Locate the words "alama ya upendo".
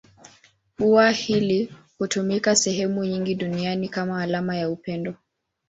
4.23-5.15